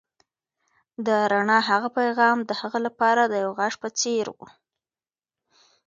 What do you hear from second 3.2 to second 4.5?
د یو غږ په څېر و.